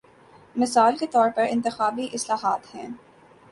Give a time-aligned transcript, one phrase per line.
[0.55, 2.87] مثال کے طور پر انتخابی اصلاحات ہیں۔